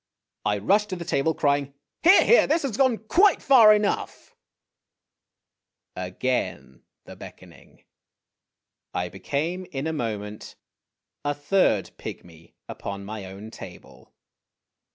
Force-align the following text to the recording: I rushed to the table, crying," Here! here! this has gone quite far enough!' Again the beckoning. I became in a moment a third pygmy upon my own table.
I 0.45 0.57
rushed 0.57 0.89
to 0.89 0.95
the 0.95 1.05
table, 1.05 1.35
crying," 1.35 1.75
Here! 2.01 2.25
here! 2.25 2.47
this 2.47 2.63
has 2.63 2.75
gone 2.75 2.97
quite 3.07 3.39
far 3.39 3.71
enough!' 3.71 4.33
Again 5.95 6.81
the 7.05 7.15
beckoning. 7.15 7.83
I 8.95 9.09
became 9.09 9.65
in 9.71 9.85
a 9.85 9.93
moment 9.93 10.55
a 11.23 11.35
third 11.35 11.91
pygmy 11.99 12.55
upon 12.67 13.05
my 13.05 13.25
own 13.25 13.51
table. 13.51 14.11